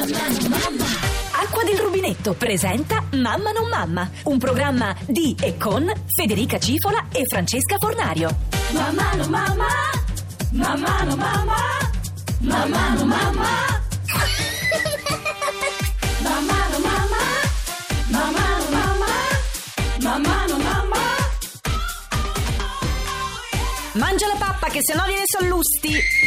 [0.00, 7.24] Acqua del rubinetto presenta Mamma non mamma, un programma di e con Federica Cifola e
[7.26, 8.30] Francesca Fornario.
[8.70, 9.66] Mamma non mamma,
[10.52, 11.56] mamma non mamma,
[12.38, 13.48] mamma non mamma.
[16.20, 17.16] Mamma non mamma,
[18.10, 19.06] mamma non mamma,
[20.00, 20.96] mamma non mamma.
[23.94, 26.26] Mangia la pappa che sennò viene sallusti.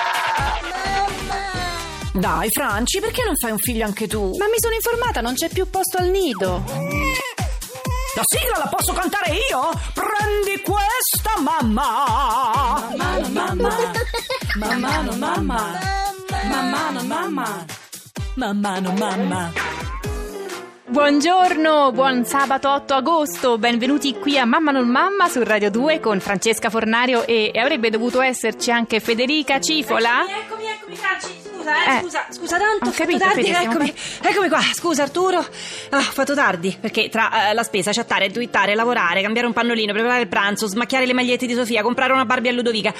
[2.21, 4.35] Dai, Franci, perché non fai un figlio anche tu?
[4.37, 6.63] Ma mi sono informata, non c'è più posto al nido.
[8.15, 9.71] La sigla la posso cantare io?
[9.91, 12.93] Prendi questa, mamma!
[12.95, 13.91] Mamma, mamma.
[14.55, 15.79] Mamma, no, mamma.
[16.47, 17.65] Mamma, no, mamma.
[18.35, 19.51] Mamma, no, mamma.
[20.85, 26.19] Buongiorno, buon sabato 8 agosto, benvenuti qui a Mamma non Mamma su Radio 2 con
[26.19, 30.23] Francesca Fornario e, e avrebbe dovuto esserci anche Federica Cifola.
[30.27, 31.50] Eccomi, eccomi, Franci.
[31.61, 33.43] Scusa, eh, Eh, scusa, scusa tanto, ho capito, tardi.
[33.43, 34.61] Fede, eccomi, eccomi qua.
[34.73, 35.39] Scusa, Arturo.
[35.89, 39.93] Ah, ho fatto tardi perché tra eh, la spesa, chattare, twittare, lavorare, cambiare un pannolino,
[39.93, 42.93] preparare il pranzo, smacchiare le magliette di Sofia, comprare una Barbie a Ludovica.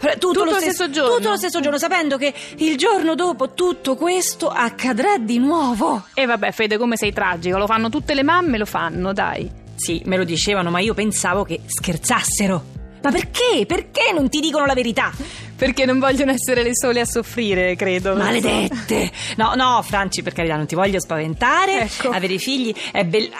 [0.00, 1.16] eh, Tutto, lo stesso giorno.
[1.16, 6.06] Tutto lo stesso giorno, sapendo che il giorno dopo tutto questo accadrà di nuovo.
[6.14, 9.50] E vabbè, Fede, come sei tragico, lo fanno tutte le mamme, lo fanno, dai.
[9.76, 12.64] Sì, me lo dicevano, ma io pensavo che scherzassero.
[13.00, 13.64] Ma perché?
[13.64, 15.12] Perché non ti dicono la verità?
[15.58, 18.14] Perché non vogliono essere le sole a soffrire, credo.
[18.14, 19.10] Maledette!
[19.36, 21.80] No, no, Franci, per carità, non ti voglio spaventare.
[21.82, 22.10] Ecco.
[22.10, 23.30] Avere figli è bello.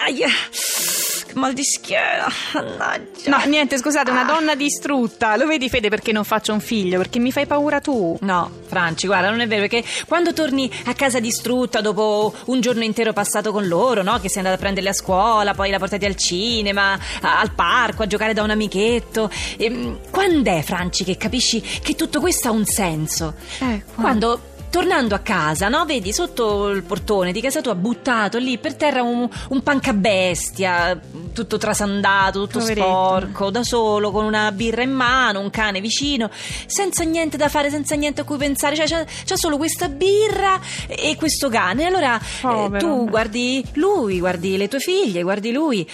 [1.39, 2.27] Mal di schiena.
[2.55, 3.31] Mannaggia.
[3.31, 5.36] No, niente, scusate, una donna distrutta.
[5.36, 6.98] Lo vedi, Fede, perché non faccio un figlio?
[6.98, 8.17] Perché mi fai paura tu.
[8.22, 12.82] No, Franci, guarda, non è vero perché quando torni a casa distrutta dopo un giorno
[12.82, 14.19] intero passato con loro, no?
[14.21, 18.03] Che sei andata a prenderli a scuola, poi la portati al cinema, a- al parco,
[18.03, 19.31] a giocare da un amichetto.
[19.59, 23.34] Ehm, quando è, Franci, che capisci che tutto questo ha un senso?
[23.60, 24.41] Eh, Quando
[24.71, 25.84] tornando a casa, no?
[25.84, 31.01] Vedi sotto il portone di casa tua buttato lì per terra un, un pancabestia,
[31.33, 32.87] tutto trasandato, tutto Poveretto.
[32.87, 36.31] sporco, da solo, con una birra in mano, un cane vicino,
[36.67, 38.77] senza niente da fare, senza niente a cui pensare.
[38.77, 41.85] Cioè, c'ha, c'ha solo questa birra e questo cane.
[41.85, 45.89] Allora eh, tu guardi lui, guardi le tue figlie, guardi lui,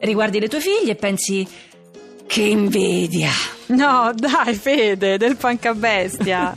[0.00, 1.70] riguardi le tue figlie e pensi.
[2.32, 3.28] Che invidia!
[3.66, 6.54] No, dai, Fede, del pancabestia.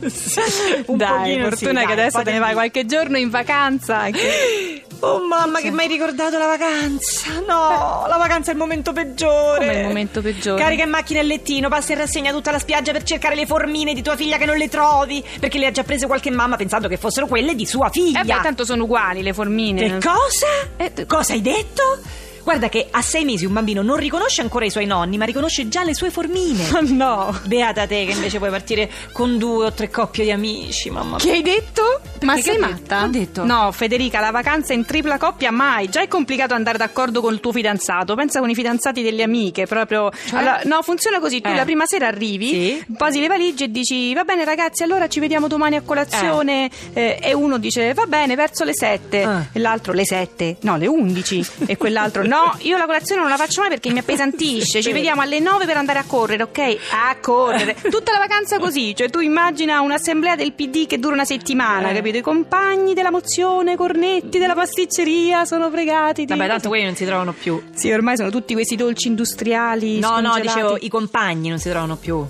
[0.86, 3.98] un dai, fortuna sì, dai, che un adesso te ne vai qualche giorno in vacanza.
[3.98, 4.84] Anche.
[5.00, 9.66] Oh mamma che mi hai ricordato la vacanza No, la vacanza è il momento peggiore
[9.66, 10.62] Come il momento peggiore?
[10.62, 13.92] Carica in macchina il lettino, passa in rassegna tutta la spiaggia per cercare le formine
[13.92, 16.88] di tua figlia che non le trovi Perché le ha già prese qualche mamma pensando
[16.88, 19.82] che fossero quelle di sua figlia Eh beh, tanto sono uguali le formine.
[19.82, 20.46] Che cosa?
[20.78, 22.24] Eh, Cosa hai detto?
[22.46, 25.66] Guarda che a sei mesi un bambino non riconosce ancora i suoi nonni Ma riconosce
[25.66, 26.64] già le sue formine
[26.94, 27.36] No.
[27.44, 31.28] Beata te che invece puoi partire con due o tre coppie di amici Mamma Che
[31.32, 32.00] hai detto?
[32.22, 33.02] Ma che sei matta?
[33.02, 33.44] Ho detto?
[33.44, 35.88] No, Federica, la vacanza in tripla coppia mai.
[35.90, 38.14] Già è complicato andare d'accordo con il tuo fidanzato.
[38.14, 40.08] Pensa con i fidanzati delle amiche, proprio.
[40.32, 41.52] Allora, no, funziona così: tu Cioè?
[41.52, 41.56] Eh.
[41.56, 42.84] la prima sera arrivi, Sì.
[42.96, 46.70] posi le valigie e dici: Va bene, ragazzi, allora ci vediamo domani a colazione.
[46.94, 49.22] Eh, e uno dice: Va bene, verso le 7.
[49.22, 49.46] Ah.
[49.52, 50.56] E l'altro le 7.
[50.62, 51.46] No, le 11.
[51.66, 54.82] e quell'altro: No, io la colazione non la faccio mai perché mi appesantisce.
[54.82, 56.58] Ci vediamo alle 9 per andare a correre, ok?
[56.92, 57.74] A correre.
[57.90, 58.94] Tutta la vacanza così.
[58.94, 61.94] Cioè, tu immagina un'assemblea del PD che dura una settimana, Eh.
[61.94, 62.16] capito?
[62.18, 66.24] I compagni della mozione, cornetti della pasticceria sono fregati.
[66.24, 69.98] di- Vabbè tanto quelli non si trovano più Sì, ormai sono tutti questi dolci industriali.
[69.98, 72.24] No, no, dicevo, i compagni non si trovano più.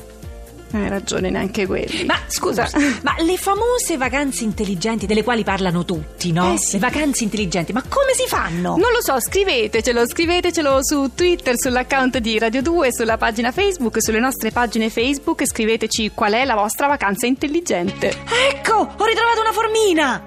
[0.73, 2.05] Hai ragione, neanche quelli.
[2.05, 2.69] Ma scusa,
[3.03, 6.53] ma le famose vacanze intelligenti delle quali parlano tutti, no?
[6.53, 6.73] Eh sì.
[6.75, 8.71] Le vacanze intelligenti, ma come si fanno?
[8.71, 14.19] Non lo so, scrivetecelo, scrivetecelo su Twitter, sull'account di Radio 2, sulla pagina Facebook, sulle
[14.19, 18.09] nostre pagine Facebook scriveteci qual è la vostra vacanza intelligente.
[18.51, 20.23] Ecco, ho ritrovato una formina!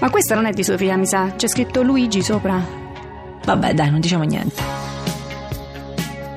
[0.00, 1.34] Ma questa non è di Sofia, mi sa.
[1.36, 2.60] C'è scritto Luigi sopra.
[3.44, 4.60] Vabbè, dai, non diciamo niente.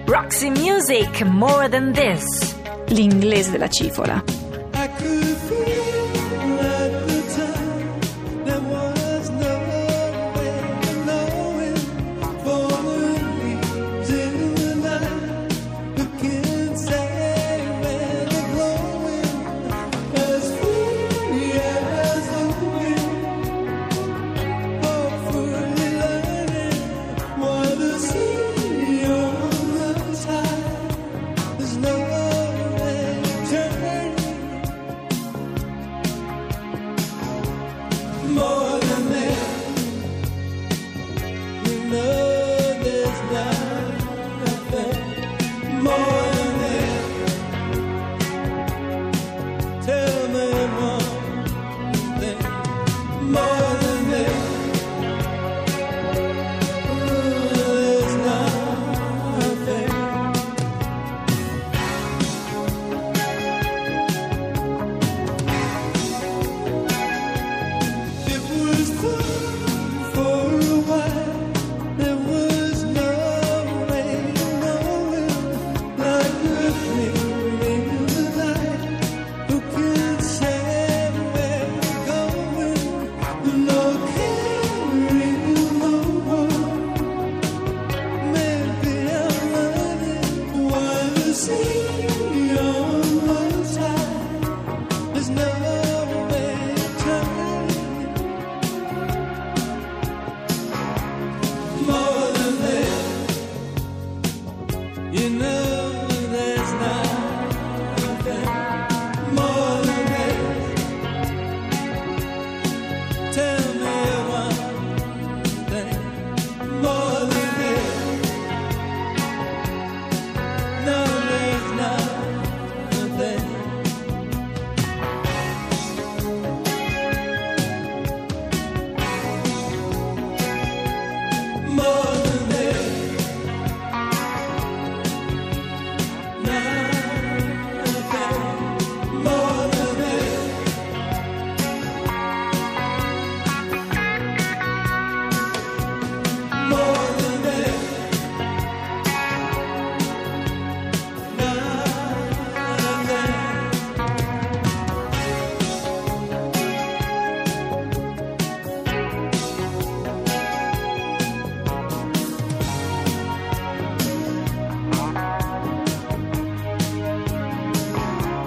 [0.05, 2.54] Roxy Music, more than this.
[2.89, 4.44] L'inglese della cifola.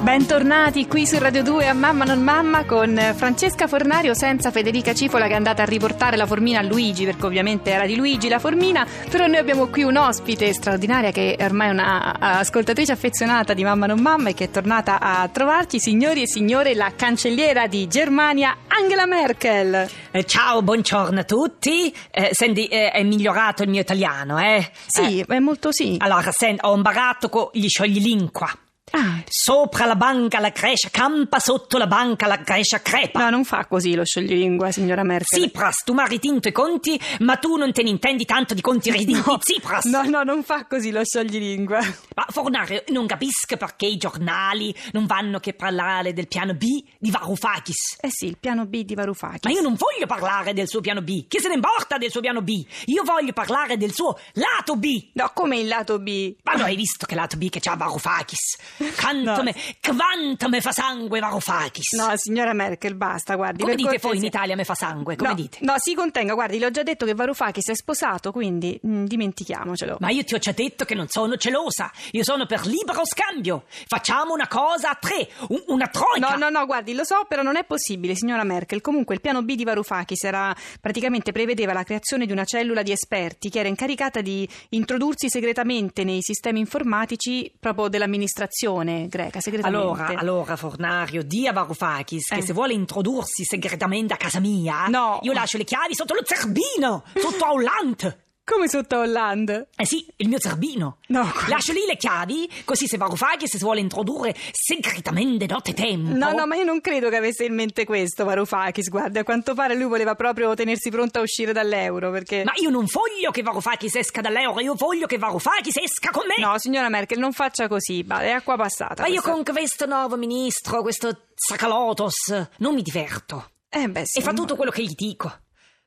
[0.01, 5.27] Bentornati qui su Radio 2 a Mamma non Mamma con Francesca Fornario senza Federica Cifola
[5.27, 8.39] che è andata a riportare la formina a Luigi perché ovviamente era di Luigi la
[8.39, 13.65] formina, però noi abbiamo qui un ospite straordinaria che è ormai una ascoltatrice affezionata di
[13.65, 17.89] Mamma non Mamma e che è tornata a trovarci, signori e signore, la cancelliera di
[17.89, 19.91] Germania Angela Merkel.
[20.13, 21.93] Eh, ciao, buongiorno a tutti.
[22.11, 24.71] Eh, senti, eh, è migliorato il mio italiano, eh?
[24.87, 25.97] Sì, è molto sì.
[25.99, 28.49] Allora, senti, ho imparato con gli scioglilingua.
[28.93, 33.21] Ah, Sopra la banca la Grecia campa, sotto la banca la Grecia crepa.
[33.25, 35.41] no, non fa così lo scioglilingua, signora Merkel.
[35.41, 38.61] Tsipras, tu mi hai ritinto i conti, ma tu non te ne intendi tanto di
[38.61, 39.37] conti ritinti.
[39.39, 39.85] Tsipras!
[39.85, 41.79] No, no, non fa così lo scioglilingua.
[42.17, 46.65] Ma Fornario, non capisco perché i giornali non vanno che parlare del piano B
[46.99, 47.99] di Varoufakis.
[48.01, 49.41] Eh sì, il piano B di Varoufakis.
[49.45, 51.27] Ma io non voglio parlare del suo piano B.
[51.29, 52.65] Chi se ne importa del suo piano B?
[52.87, 55.11] Io voglio parlare del suo lato B.
[55.13, 56.35] No, come il lato B?
[56.43, 58.57] Ma lo hai visto che lato B che c'ha Varoufakis?
[59.01, 61.93] Quanto me, quanto me fa sangue Varoufakis?
[61.97, 63.63] No, signora Merkel, basta, guardi.
[63.63, 65.17] Come dite voi in cortesia- Italia me fa sangue?
[65.17, 65.59] Come no, dite?
[65.63, 69.97] No, si contenga, guardi, le ho già detto che Varoufakis è sposato, quindi mm, dimentichiamocelo.
[70.01, 71.91] Ma io ti ho già detto che non sono gelosa.
[72.13, 73.65] Io sono per libero scambio.
[73.87, 76.29] Facciamo una cosa a tre, un- una troica.
[76.31, 78.81] No, no, no, guardi, lo so, però non è possibile, signora Merkel.
[78.81, 82.93] Comunque il piano B di Varoufakis era praticamente prevedeva la creazione di una cellula di
[82.93, 88.67] esperti che era incaricata di introdursi segretamente nei sistemi informatici proprio dell'amministrazione
[89.09, 89.83] greca, segretamente.
[89.85, 92.43] Allora, allora, Fornario, di a Varoufakis che Eh.
[92.43, 95.19] se vuole introdursi segretamente a casa mia, No.
[95.23, 98.17] io lascio le chiavi sotto lo zerbino, sotto a.
[98.51, 99.69] Come sotto Hollande?
[99.77, 101.01] Eh sì, il mio zerbino.
[101.09, 101.49] No, guarda.
[101.49, 106.17] Lascio lì le chiavi, così se Varoufakis si vuole introdurre segretamente notte tempo.
[106.17, 109.53] No, no, ma io non credo che avesse in mente questo Varoufakis, guardi, a quanto
[109.53, 112.43] pare lui voleva proprio tenersi pronto a uscire dall'euro, perché...
[112.43, 116.43] Ma io non voglio che Varoufakis esca dall'euro, io voglio che Varoufakis esca con me.
[116.43, 119.03] No, signora Merkel, non faccia così, va, è acqua passata.
[119.03, 119.31] Ma io questa.
[119.31, 123.51] con questo nuovo ministro, questo Zakalotos, non mi diverto.
[123.69, 124.21] Eh beh, sì.
[124.21, 125.31] E fa tutto quello che gli dico.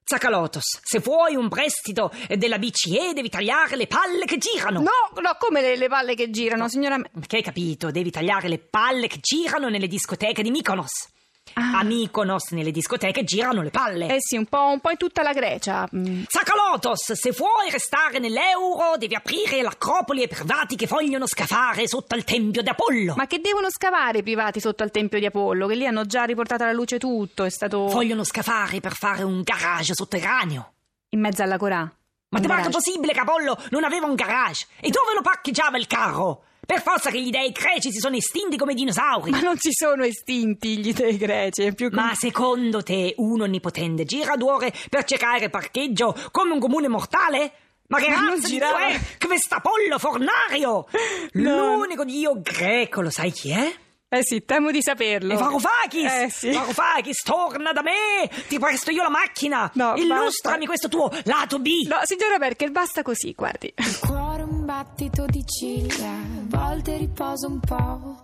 [0.04, 4.80] Zakalotos, se vuoi un prestito della BCE devi tagliare le palle che girano.
[4.80, 7.00] No, no, come le, le palle che girano, signora?
[7.00, 7.92] Perché hai capito?
[7.92, 11.08] Devi tagliare le palle che girano nelle discoteche di Mykonos.
[11.54, 11.80] Ah.
[11.80, 14.16] A Mykonos nelle discoteche girano le palle.
[14.16, 15.88] Eh sì, un po', un po' in tutta la Grecia.
[15.96, 16.24] Mm.
[16.28, 22.24] Zakalotos, se vuoi restare nell'euro devi aprire l'acropoli ai privati che vogliono scavare sotto al
[22.24, 23.14] tempio di Apollo.
[23.16, 25.68] Ma che devono scavare i privati sotto al Tempio di Apollo?
[25.68, 29.42] Che lì hanno già riportato alla luce tutto, è stato Vogliono scavare per fare un
[29.42, 30.74] garage sotterraneo.
[31.10, 31.92] in mezzo alla Corà.
[32.30, 34.68] Ma ti pare possibile che Apollo non aveva un garage?
[34.80, 36.44] E dove lo parcheggiava il carro?
[36.66, 39.32] Per forza che gli dei greci si sono estinti come i dinosauri.
[39.32, 43.42] Ma non si sono estinti gli dei greci, è più com- Ma secondo te un
[43.42, 47.52] onnipotente gira due ore per cercare parcheggio come un comune mortale?
[47.88, 50.88] Ma che Ma razza di è quest'Apollo fornario?
[51.34, 51.76] No.
[51.76, 53.74] L'unico dio greco, lo sai chi è?
[54.14, 55.34] Eh sì, temo di saperlo.
[55.34, 56.04] E Varoufakis!
[56.12, 56.52] Eh sì.
[56.52, 58.30] Varoufakis, torna da me!
[58.50, 59.72] Ti presto io la macchina!
[59.76, 60.66] No, Illustrami basta.
[60.66, 61.70] questo tuo lato B!
[61.88, 63.74] No, signora Merkel, basta così, guardi.
[63.78, 68.22] Il cuore un battito di ciglia, a volte riposa un po'.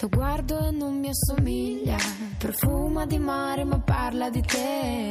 [0.00, 1.98] Lo guardo e non mi assomiglia,
[2.38, 5.10] profuma di mare ma parla di te.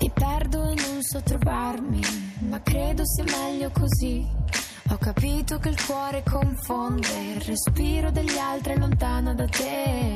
[0.00, 2.00] Mi perdo e non so trovarmi,
[2.40, 4.42] ma credo sia meglio così.
[4.90, 10.14] Ho capito che il cuore confonde, il respiro degli altri è lontano da te.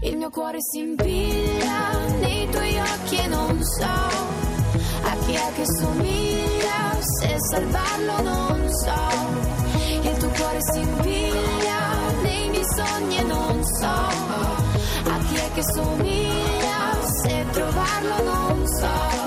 [0.00, 5.64] Il mio cuore si impiglia nei tuoi occhi e non so a chi è che
[5.78, 10.08] somiglia, se salvarlo non so.
[10.08, 15.62] Il tuo cuore si impiglia nei miei sogni e non so a chi è che
[15.74, 19.25] somiglia, se trovarlo non so.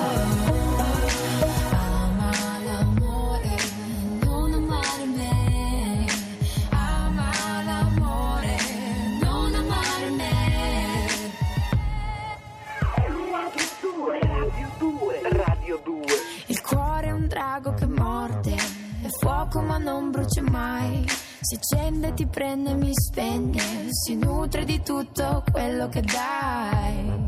[20.49, 21.05] Mai.
[21.41, 27.27] Si accende, ti prende, mi spegne, si nutre di tutto quello che dai.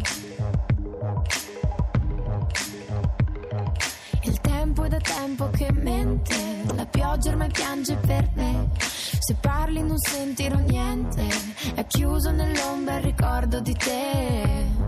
[4.24, 6.36] Il tempo è da tempo che mente,
[6.76, 8.70] la pioggia ormai piange per me.
[8.78, 11.26] Se parli non sentirò niente,
[11.76, 14.81] è chiuso nell'ombra il ricordo di te.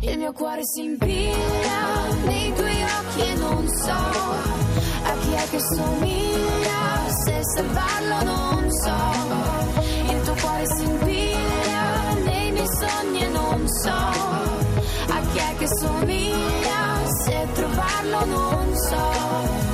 [0.00, 5.58] Il mio cuore si impiglia nei tuoi occhi e non so a chi è che
[5.74, 10.12] somiglia, se salvarlo non so.
[10.12, 15.66] Il tuo cuore si impiglia nei miei sogni e non so a chi è che
[15.66, 19.67] somiglia, se trovarlo non so.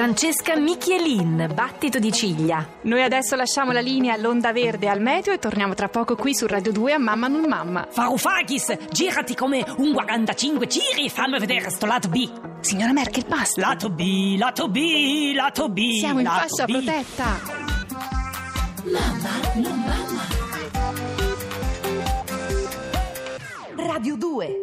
[0.00, 2.66] Francesca Michielin, battito di ciglia.
[2.84, 6.46] Noi adesso lasciamo la linea all'onda verde al meteo e torniamo tra poco qui su
[6.46, 7.86] Radio 2 a Mamma non Mamma.
[7.94, 12.30] Varoufakis, girati come un 45, giri e fammi vedere sto lato B.
[12.60, 13.60] Signora Merkel, basta.
[13.60, 15.98] Lato B, lato B, lato B.
[15.98, 16.70] Siamo in fascia B.
[16.70, 17.40] protetta.
[23.76, 24.62] Radio 2